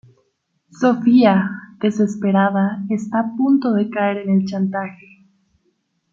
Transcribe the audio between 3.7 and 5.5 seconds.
de caer en el chantaje.